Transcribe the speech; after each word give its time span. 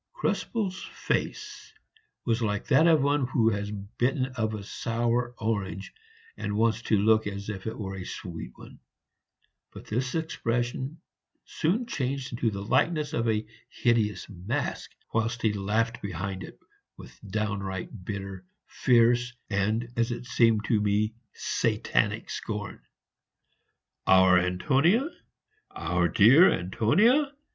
Krespel's 0.15 0.81
face 0.81 1.73
was 2.25 2.41
like 2.41 2.65
that 2.69 2.87
of 2.87 3.03
one 3.03 3.27
who 3.27 3.51
has 3.51 3.69
bitten 3.69 4.25
of 4.35 4.55
a 4.55 4.63
sour 4.63 5.35
orange 5.37 5.93
and 6.35 6.57
wants 6.57 6.81
to 6.81 6.97
look 6.97 7.27
as 7.27 7.49
if 7.49 7.67
it 7.67 7.77
were 7.77 7.93
a 7.95 8.03
sweet 8.03 8.51
one; 8.55 8.79
but 9.71 9.85
this 9.85 10.15
expression 10.15 10.99
soon 11.45 11.85
changed 11.85 12.31
into 12.33 12.49
the 12.49 12.63
likeness 12.63 13.13
of 13.13 13.29
a 13.29 13.45
hideous 13.69 14.27
mask, 14.27 14.89
whilst 15.13 15.43
he 15.43 15.53
laughed 15.53 16.01
behind 16.01 16.41
it 16.43 16.57
with 16.97 17.19
downright, 17.29 18.03
bitter, 18.03 18.43
fierce, 18.65 19.33
and, 19.51 19.87
as 19.95 20.09
it 20.11 20.25
seemed 20.25 20.65
to 20.65 20.81
me, 20.81 21.13
satanic 21.33 22.27
scorn. 22.31 22.81
"Our 24.07 24.39
Antonia? 24.39 25.09
our 25.69 26.07
dear 26.07 26.51
Antonia?" 26.51 27.33